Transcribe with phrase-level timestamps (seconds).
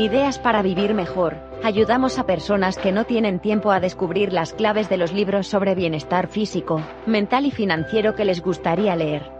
[0.00, 4.88] Ideas para Vivir Mejor, ayudamos a personas que no tienen tiempo a descubrir las claves
[4.88, 9.30] de los libros sobre bienestar físico, mental y financiero que les gustaría leer.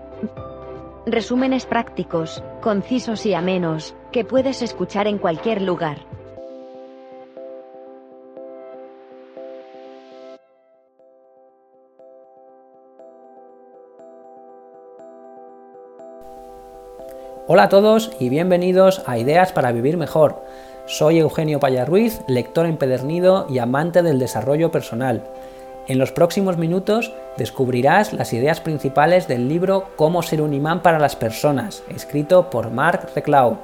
[1.07, 5.99] Resúmenes prácticos, concisos y amenos, que puedes escuchar en cualquier lugar.
[17.51, 20.45] Hola a todos y bienvenidos a Ideas para Vivir Mejor.
[20.85, 25.25] Soy Eugenio Paya Ruiz, lector empedernido y amante del desarrollo personal.
[25.87, 30.99] En los próximos minutos descubrirás las ideas principales del libro Cómo ser un imán para
[30.99, 33.57] las personas, escrito por Mark Reclau.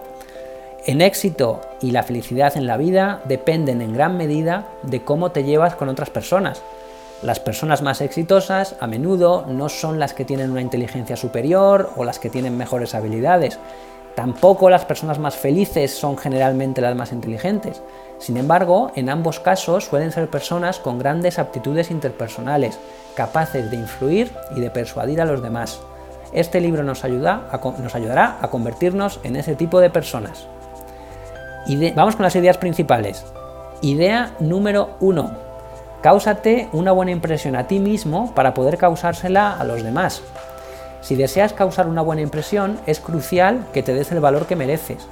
[0.87, 5.45] El éxito y la felicidad en la vida dependen en gran medida de cómo te
[5.45, 6.63] llevas con otras personas.
[7.25, 12.05] Las personas más exitosas a menudo no son las que tienen una inteligencia superior o
[12.05, 13.59] las que tienen mejores habilidades.
[14.15, 17.81] Tampoco las personas más felices son generalmente las más inteligentes.
[18.19, 22.79] Sin embargo, en ambos casos suelen ser personas con grandes aptitudes interpersonales,
[23.17, 25.81] capaces de influir y de persuadir a los demás.
[26.35, 27.49] Este libro nos, ayuda
[27.83, 30.47] nos ayudará a convertirnos en ese tipo de personas.
[31.95, 33.25] Vamos con las ideas principales.
[33.81, 35.44] Idea número 1
[36.05, 40.21] Cáusate una buena impresión a ti mismo para poder causársela a los demás.
[41.01, 45.07] Si deseas causar una buena impresión, es crucial que te des el valor que mereces.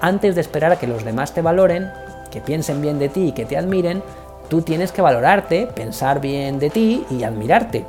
[0.00, 1.90] Antes de esperar a que los demás te valoren,
[2.30, 4.00] que piensen bien de ti y que te admiren,
[4.48, 7.84] tú tienes que valorarte, pensar bien de ti y admirarte.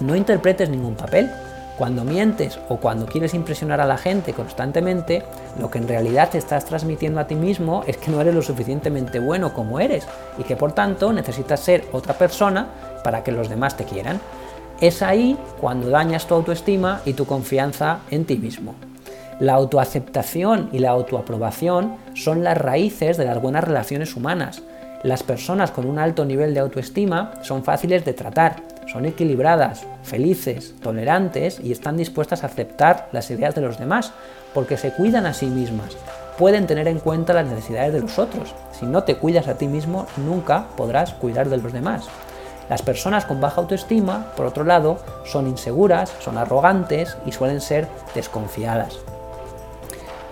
[0.00, 1.30] No interpretes ningún papel.
[1.76, 5.22] Cuando mientes o cuando quieres impresionar a la gente constantemente,
[5.60, 8.40] lo que en realidad te estás transmitiendo a ti mismo es que no eres lo
[8.40, 10.06] suficientemente bueno como eres
[10.38, 12.68] y que por tanto necesitas ser otra persona
[13.04, 14.20] para que los demás te quieran.
[14.80, 18.74] Es ahí cuando dañas tu autoestima y tu confianza en ti mismo.
[19.38, 24.62] La autoaceptación y la autoaprobación son las raíces de las buenas relaciones humanas.
[25.02, 28.56] Las personas con un alto nivel de autoestima son fáciles de tratar,
[28.96, 34.14] son equilibradas, felices, tolerantes y están dispuestas a aceptar las ideas de los demás,
[34.54, 35.98] porque se cuidan a sí mismas.
[36.38, 38.54] Pueden tener en cuenta las necesidades de los otros.
[38.72, 42.06] Si no te cuidas a ti mismo, nunca podrás cuidar de los demás.
[42.70, 47.88] Las personas con baja autoestima, por otro lado, son inseguras, son arrogantes y suelen ser
[48.14, 48.96] desconfiadas.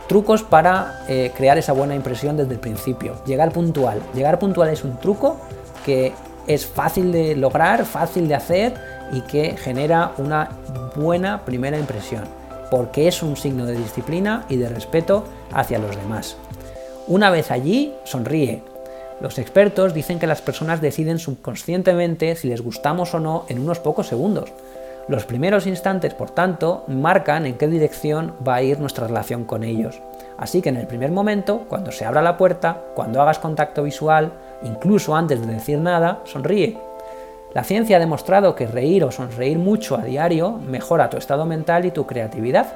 [0.08, 3.16] Trucos para eh, crear esa buena impresión desde el principio.
[3.26, 4.00] Llegar puntual.
[4.14, 5.36] Llegar puntual es un truco
[5.84, 6.14] que
[6.46, 8.74] es fácil de lograr, fácil de hacer
[9.12, 10.50] y que genera una
[10.96, 12.24] buena primera impresión,
[12.70, 16.36] porque es un signo de disciplina y de respeto hacia los demás.
[17.06, 18.62] Una vez allí, sonríe.
[19.20, 23.78] Los expertos dicen que las personas deciden subconscientemente si les gustamos o no en unos
[23.78, 24.52] pocos segundos.
[25.06, 29.62] Los primeros instantes, por tanto, marcan en qué dirección va a ir nuestra relación con
[29.62, 30.00] ellos.
[30.38, 34.32] Así que en el primer momento, cuando se abra la puerta, cuando hagas contacto visual,
[34.62, 36.78] incluso antes de decir nada, sonríe.
[37.54, 41.84] La ciencia ha demostrado que reír o sonreír mucho a diario mejora tu estado mental
[41.84, 42.66] y tu creatividad.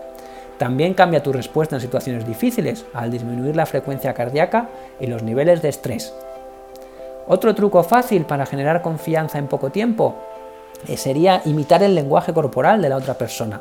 [0.57, 4.69] También cambia tu respuesta en situaciones difíciles al disminuir la frecuencia cardíaca
[5.01, 6.15] y los niveles de estrés.
[7.27, 10.15] Otro truco fácil para generar confianza en poco tiempo
[10.87, 13.61] eh, sería imitar el lenguaje corporal de la otra persona.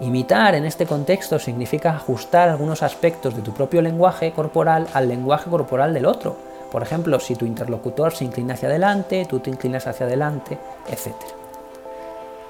[0.00, 5.48] Imitar en este contexto significa ajustar algunos aspectos de tu propio lenguaje corporal al lenguaje
[5.48, 6.36] corporal del otro.
[6.72, 10.58] Por ejemplo, si tu interlocutor se inclina hacia adelante, tú te inclinas hacia adelante,
[10.88, 11.14] etc.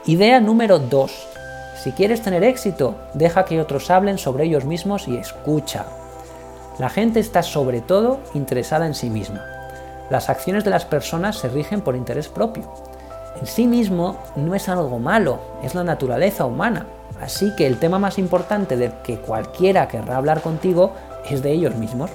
[0.06, 1.28] Idea número 2.
[1.82, 5.84] Si quieres tener éxito, deja que otros hablen sobre ellos mismos y escucha.
[6.78, 9.44] La gente está sobre todo interesada en sí misma.
[10.08, 12.72] Las acciones de las personas se rigen por interés propio.
[13.38, 16.86] En sí mismo no es algo malo, es la naturaleza humana.
[17.24, 20.92] Así que el tema más importante del que cualquiera querrá hablar contigo
[21.30, 22.10] es de ellos mismos.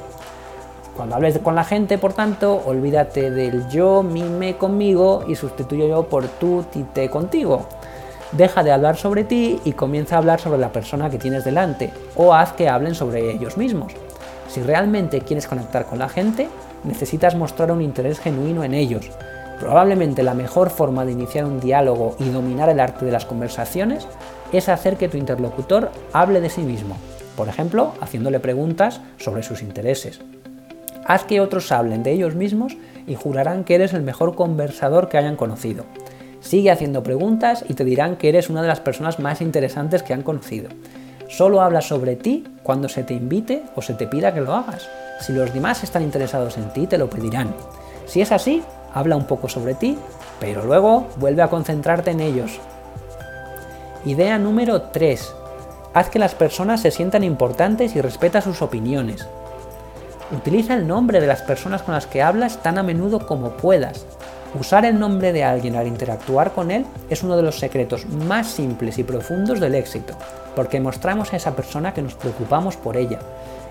[0.96, 5.90] Cuando hables con la gente, por tanto, olvídate del yo, mi, me conmigo y sustituye
[5.90, 7.66] yo por tú, ti, te contigo.
[8.34, 11.92] Deja de hablar sobre ti y comienza a hablar sobre la persona que tienes delante
[12.16, 13.94] o haz que hablen sobre ellos mismos.
[14.48, 16.50] Si realmente quieres conectar con la gente,
[16.84, 19.10] necesitas mostrar un interés genuino en ellos.
[19.60, 24.08] Probablemente la mejor forma de iniciar un diálogo y dominar el arte de las conversaciones
[24.52, 26.98] es hacer que tu interlocutor hable de sí mismo,
[27.36, 30.20] por ejemplo, haciéndole preguntas sobre sus intereses.
[31.06, 35.18] Haz que otros hablen de ellos mismos y jurarán que eres el mejor conversador que
[35.18, 35.86] hayan conocido.
[36.42, 40.14] Sigue haciendo preguntas y te dirán que eres una de las personas más interesantes que
[40.14, 40.70] han conocido.
[41.28, 44.88] Solo habla sobre ti cuando se te invite o se te pida que lo hagas.
[45.22, 47.54] Si los demás están interesados en ti, te lo pedirán.
[48.06, 48.64] Si es así,
[48.94, 49.98] habla un poco sobre ti,
[50.40, 52.60] pero luego vuelve a concentrarte en ellos.
[54.06, 55.34] Idea número 3.
[55.94, 59.28] Haz que las personas se sientan importantes y respeta sus opiniones.
[60.32, 64.06] Utiliza el nombre de las personas con las que hablas tan a menudo como puedas.
[64.58, 68.48] Usar el nombre de alguien al interactuar con él es uno de los secretos más
[68.48, 70.14] simples y profundos del éxito,
[70.56, 73.20] porque mostramos a esa persona que nos preocupamos por ella.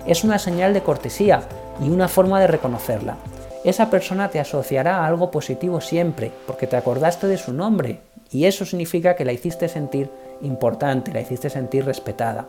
[0.05, 1.41] Es una señal de cortesía
[1.81, 3.17] y una forma de reconocerla.
[3.63, 7.99] Esa persona te asociará a algo positivo siempre, porque te acordaste de su nombre,
[8.31, 10.11] y eso significa que la hiciste sentir
[10.41, 12.47] importante, la hiciste sentir respetada.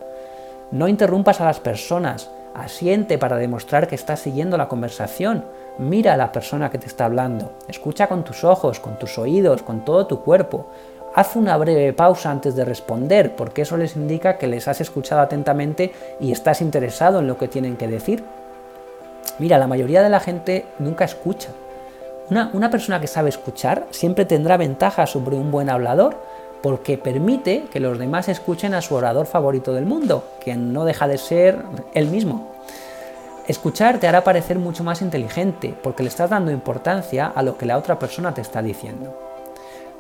[0.71, 5.45] No interrumpas a las personas, Asiente para demostrar que estás siguiendo la conversación.
[5.79, 7.53] Mira a la persona que te está hablando.
[7.69, 10.67] Escucha con tus ojos, con tus oídos, con todo tu cuerpo.
[11.15, 15.21] Haz una breve pausa antes de responder, porque eso les indica que les has escuchado
[15.21, 18.25] atentamente y estás interesado en lo que tienen que decir.
[19.39, 21.51] Mira, la mayoría de la gente nunca escucha.
[22.31, 26.17] Una, persona que sabe escuchar siempre tendrá ventaja sobre un buen hablador,
[26.63, 31.09] porque permite que los demás escuchen a su orador favorito del mundo, que no deja
[31.09, 32.53] de ser él mismo.
[33.49, 37.67] Escuchar te hará parecer mucho más inteligente, porque le estás dando importancia a lo que
[37.67, 39.19] la otra persona te está diciendo.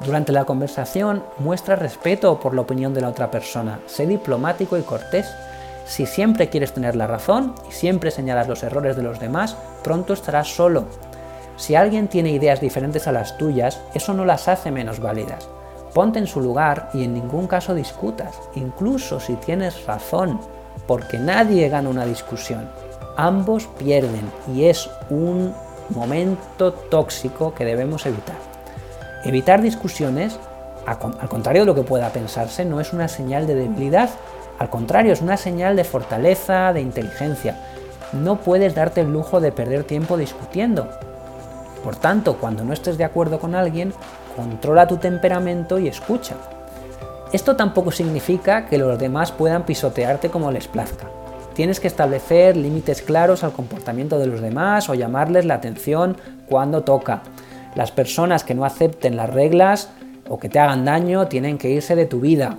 [0.05, 4.83] Durante la conversación muestra respeto por la opinión de la otra persona, sé diplomático y
[4.83, 5.27] cortés.
[5.85, 10.13] Si siempre quieres tener la razón y siempre señalas los errores de los demás, pronto
[10.13, 10.85] estarás solo.
[11.61, 15.47] Si alguien tiene ideas diferentes a las tuyas, eso no las hace menos válidas
[15.93, 20.41] Ponte en su lugar y en ningún caso discutas, incluso si tienes razón,
[20.87, 22.67] porque nadie gana una discusión.
[23.15, 25.53] Ambos pierden y es un
[25.91, 28.37] momento tóxico que debemos evitar.
[29.25, 30.39] Evitar discusiones,
[30.87, 34.09] al contrario de lo que pueda pensarse, no es una señal de debilidad,
[34.59, 37.57] al contrario, es una señal de fortaleza, de inteligencia.
[38.15, 40.89] No puedes darte el lujo de perder tiempo discutiendo.
[41.83, 43.93] Por tanto, cuando no estés de acuerdo con alguien,
[44.37, 46.37] controla tu temperamento y escucha.
[47.33, 51.07] Esto tampoco significa que los demás puedan pisotearte como les plazca.
[51.55, 56.17] Tienes que establecer límites claros al comportamiento de los demás o llamarles la atención
[56.49, 57.23] cuando toca.
[57.75, 59.91] Las personas que no acepten las reglas
[60.29, 62.57] o que te hagan daño tienen que irse de tu vida.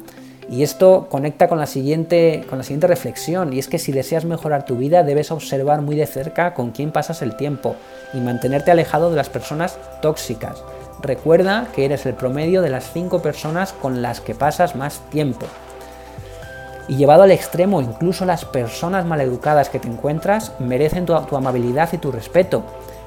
[0.51, 4.25] Y esto conecta con la, siguiente, con la siguiente reflexión, y es que si deseas
[4.25, 7.77] mejorar tu vida debes observar muy de cerca con quién pasas el tiempo
[8.13, 10.61] y mantenerte alejado de las personas tóxicas.
[11.01, 15.45] Recuerda que eres el promedio de las 5 personas con las que pasas más tiempo.
[16.89, 21.97] Y llevado al extremo, incluso las personas maleducadas que te encuentras merecen tu, amabilidad y
[21.97, 22.63] tu respeto.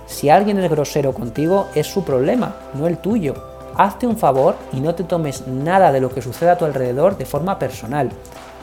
[0.07, 3.54] Si alguien es grosero contigo, es su problema, no el tuyo.
[3.77, 7.17] Hazte un favor y no te tomes nada de lo que sucede a tu alrededor
[7.17, 8.11] de forma personal.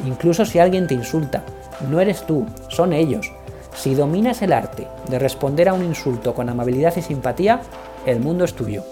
[0.05, 1.43] Incluso si alguien te insulta,
[1.89, 3.31] no eres tú, son ellos.
[3.75, 7.61] Si dominas el arte de responder a un insulto con amabilidad y simpatía,
[8.05, 8.83] el mundo es tuyo.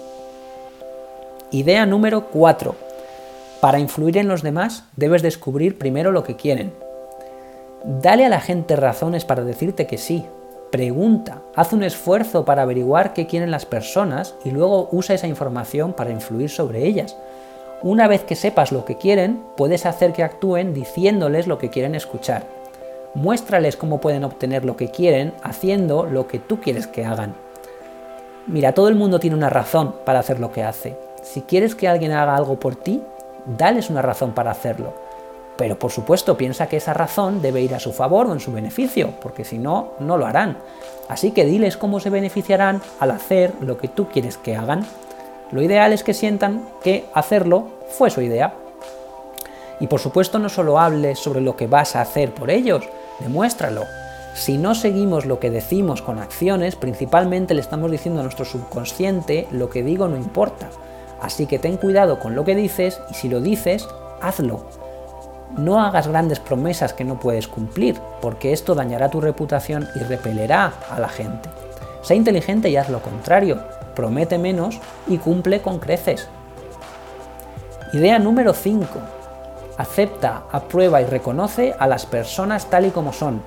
[1.50, 2.74] Idea número 4.
[3.60, 6.72] Para influir en los demás debes descubrir primero lo que quieren.
[7.84, 10.24] Dale a la gente razones para decirte que sí.
[10.70, 15.92] Pregunta, haz un esfuerzo para averiguar qué quieren las personas y luego usa esa información
[15.92, 17.16] para influir sobre ellas.
[17.82, 21.96] Una vez que sepas lo que quieren, puedes hacer que actúen diciéndoles lo que quieren
[21.96, 22.44] escuchar.
[23.14, 27.34] Muéstrales cómo pueden obtener lo que quieren haciendo lo que tú quieres que hagan.
[28.46, 30.96] Mira, todo el mundo tiene una razón para hacer lo que hace.
[31.22, 33.02] Si quieres que alguien haga algo por ti,
[33.58, 34.94] dales una razón para hacerlo.
[35.60, 38.50] Pero por supuesto piensa que esa razón debe ir a su favor o en su
[38.50, 40.56] beneficio, porque si no, no lo harán.
[41.06, 44.86] Así que diles cómo se beneficiarán al hacer lo que tú quieres que hagan.
[45.50, 48.54] Lo ideal es que sientan que hacerlo fue su idea.
[49.80, 52.88] Y por supuesto no solo hables sobre lo que vas a hacer por ellos,
[53.18, 53.84] demuéstralo.
[54.32, 59.46] Si no seguimos lo que decimos con acciones, principalmente le estamos diciendo a nuestro subconsciente
[59.50, 60.70] lo que digo no importa.
[61.20, 63.86] Así que ten cuidado con lo que dices y si lo dices,
[64.22, 64.64] hazlo.
[65.56, 70.72] No hagas grandes promesas que no puedes cumplir, porque esto dañará tu reputación y repelerá
[70.90, 71.48] a la gente.
[72.02, 73.60] Sé inteligente y haz lo contrario.
[73.94, 76.28] Promete menos y cumple con creces.
[77.92, 78.86] Idea número 5.
[79.76, 83.42] Acepta, aprueba y reconoce a las personas tal y como son.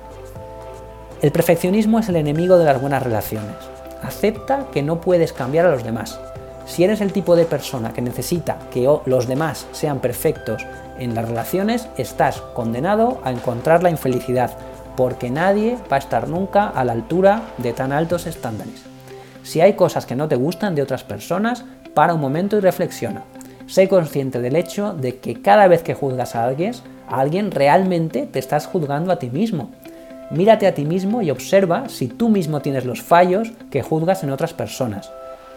[1.22, 3.56] El perfeccionismo es el enemigo de las buenas relaciones.
[4.02, 6.20] Acepta que no puedes cambiar a los demás.
[6.66, 10.66] Si eres el tipo de persona que necesita que los demás sean perfectos
[10.98, 14.56] en las relaciones, estás condenado a encontrar la infelicidad,
[14.96, 18.82] porque nadie va a estar nunca a la altura de tan altos estándares.
[19.42, 23.22] Si hay cosas que no te gustan de otras personas, para un momento y reflexiona.
[23.66, 26.74] Sé consciente del hecho de que cada vez que juzgas a alguien,
[27.08, 29.70] a alguien realmente te estás juzgando a ti mismo.
[30.30, 34.30] Mírate a ti mismo y observa si tú mismo tienes los fallos que juzgas en
[34.30, 35.10] otras personas.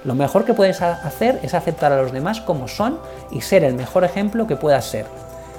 [0.04, 3.00] Lo mejor que puedes hacer es aceptar a los demás como son
[3.32, 5.06] y ser el mejor ejemplo que puedas ser.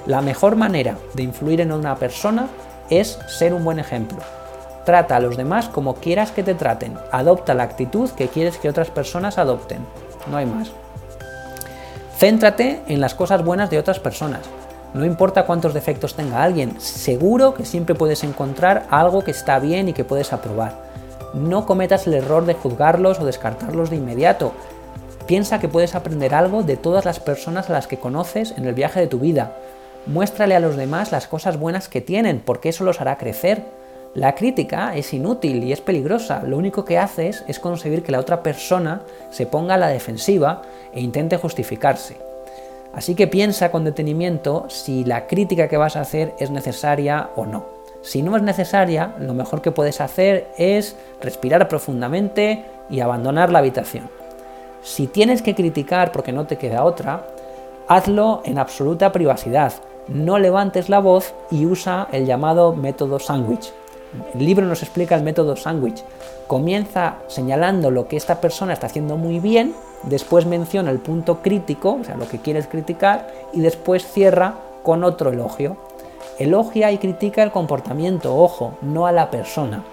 [0.09, 2.47] La mejor manera de influir en una persona
[2.89, 4.17] es ser un buen ejemplo.
[4.83, 6.97] Trata a los demás como quieras que te traten.
[7.11, 9.85] Adopta la actitud que quieres que otras personas adopten.
[10.31, 10.71] No hay más.
[12.17, 14.41] Céntrate en las cosas buenas de otras personas.
[14.95, 19.89] No importa cuántos defectos tenga alguien, seguro que siempre puedes encontrar algo que está bien
[19.89, 20.73] y que puedes aprobar.
[21.35, 24.53] No cometas el error de juzgarlos o descartarlos de inmediato.
[25.27, 28.73] Piensa que puedes aprender algo de todas las personas a las que conoces en el
[28.73, 29.53] viaje de tu vida.
[30.05, 33.63] Muéstrale a los demás las cosas buenas que tienen, porque eso los hará crecer.
[34.15, 36.41] La crítica es inútil y es peligrosa.
[36.43, 40.63] Lo único que haces es conseguir que la otra persona se ponga a la defensiva
[40.93, 42.17] e intente justificarse.
[42.93, 47.45] Así que piensa con detenimiento si la crítica que vas a hacer es necesaria o
[47.45, 47.65] no.
[48.01, 53.59] Si no es necesaria, lo mejor que puedes hacer es respirar profundamente y abandonar la
[53.59, 54.09] habitación.
[54.81, 57.27] Si tienes que criticar porque no te queda otra,
[57.87, 59.73] hazlo en absoluta privacidad,
[60.09, 63.71] no levantes la voz y usa el llamado método sándwich.
[64.33, 66.03] El libro nos explica el método sándwich.
[66.47, 71.99] Comienza señalando lo que esta persona está haciendo muy bien, después menciona el punto crítico,
[72.01, 75.77] o sea, lo que quieres criticar, y después cierra con otro elogio.
[76.39, 79.83] Elogia y critica el comportamiento, ojo, no a la persona.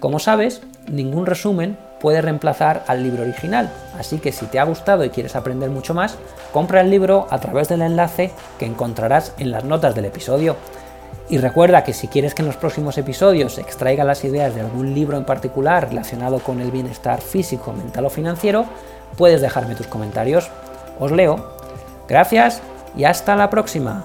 [0.00, 5.04] Como sabes, ningún resumen puede reemplazar al libro original, así que si te ha gustado
[5.04, 6.16] y quieres aprender mucho más,
[6.52, 10.56] compra el libro a través del enlace que encontrarás en las notas del episodio.
[11.28, 14.94] Y recuerda que si quieres que en los próximos episodios extraiga las ideas de algún
[14.94, 18.64] libro en particular relacionado con el bienestar físico, mental o financiero,
[19.16, 20.50] puedes dejarme tus comentarios.
[21.00, 21.56] Os leo.
[22.08, 22.62] Gracias
[22.96, 24.04] y hasta la próxima.